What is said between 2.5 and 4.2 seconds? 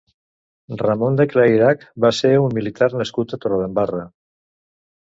militar nascut a Torredembarra.